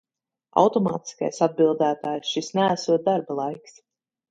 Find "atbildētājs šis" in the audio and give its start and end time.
1.47-2.51